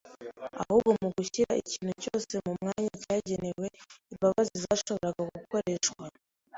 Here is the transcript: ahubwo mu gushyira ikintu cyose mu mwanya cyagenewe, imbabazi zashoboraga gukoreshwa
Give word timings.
ahubwo 0.61 0.91
mu 1.01 1.09
gushyira 1.15 1.51
ikintu 1.61 1.93
cyose 2.03 2.33
mu 2.45 2.51
mwanya 2.61 2.91
cyagenewe, 3.03 3.65
imbabazi 4.13 4.53
zashoboraga 4.63 5.21
gukoreshwa 5.37 6.03